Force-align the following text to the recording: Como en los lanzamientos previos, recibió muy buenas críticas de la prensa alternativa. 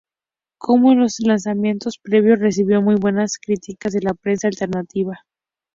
Como 0.57 0.91
en 0.93 0.99
los 1.01 1.19
lanzamientos 1.19 1.99
previos, 2.01 2.39
recibió 2.39 2.81
muy 2.81 2.95
buenas 2.95 3.33
críticas 3.39 3.93
de 3.93 4.01
la 4.01 4.15
prensa 4.15 4.47
alternativa. 4.47 5.19